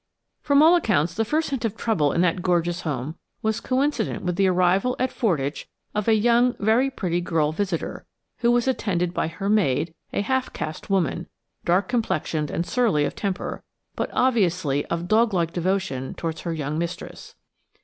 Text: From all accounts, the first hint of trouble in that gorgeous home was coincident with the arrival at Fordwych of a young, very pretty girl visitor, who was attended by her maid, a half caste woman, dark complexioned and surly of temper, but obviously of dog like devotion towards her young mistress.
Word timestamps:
From 0.41 0.63
all 0.63 0.73
accounts, 0.75 1.13
the 1.13 1.23
first 1.23 1.51
hint 1.51 1.63
of 1.63 1.77
trouble 1.77 2.11
in 2.11 2.21
that 2.21 2.41
gorgeous 2.41 2.81
home 2.81 3.17
was 3.43 3.61
coincident 3.61 4.23
with 4.23 4.35
the 4.35 4.47
arrival 4.47 4.95
at 4.97 5.11
Fordwych 5.11 5.67
of 5.93 6.07
a 6.07 6.15
young, 6.15 6.55
very 6.59 6.89
pretty 6.89 7.21
girl 7.21 7.51
visitor, 7.51 8.07
who 8.39 8.49
was 8.49 8.67
attended 8.67 9.13
by 9.13 9.27
her 9.27 9.47
maid, 9.47 9.93
a 10.11 10.21
half 10.21 10.51
caste 10.53 10.89
woman, 10.89 11.27
dark 11.65 11.87
complexioned 11.87 12.49
and 12.49 12.65
surly 12.65 13.05
of 13.05 13.13
temper, 13.13 13.61
but 13.95 14.09
obviously 14.11 14.83
of 14.87 15.07
dog 15.07 15.35
like 15.35 15.53
devotion 15.53 16.15
towards 16.15 16.41
her 16.41 16.53
young 16.55 16.79
mistress. 16.79 17.35